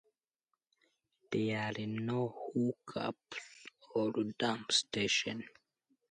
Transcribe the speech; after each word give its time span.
There 1.31 1.61
are 1.61 1.85
no 1.85 2.33
hook-ups 2.55 3.37
or 3.93 4.11
dump 4.39 4.71
station. 4.71 5.43